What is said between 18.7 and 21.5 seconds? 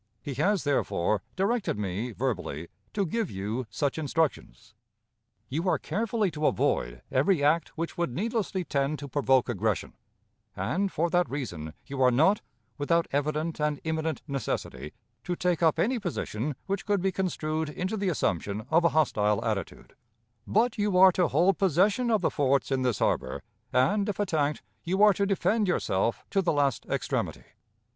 of a hostile attitude; but you are to